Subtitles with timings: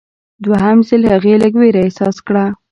[0.45, 2.45] دوهم ځل هغې لږ ویره احساس کړه.